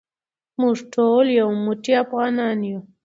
موږ 0.61 0.77
ټول 0.93 1.25
یو 1.39 1.49
موټی 1.65 1.93
افغانان 2.03 2.57
یو. 2.69 2.79